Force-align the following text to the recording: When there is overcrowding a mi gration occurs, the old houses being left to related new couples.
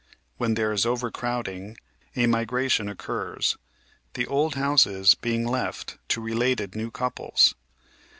When 0.37 0.55
there 0.55 0.71
is 0.71 0.83
overcrowding 0.83 1.77
a 2.15 2.25
mi 2.25 2.43
gration 2.43 2.89
occurs, 2.89 3.55
the 4.15 4.25
old 4.25 4.55
houses 4.55 5.13
being 5.13 5.45
left 5.45 5.99
to 6.07 6.19
related 6.21 6.75
new 6.75 6.89
couples. 6.89 7.53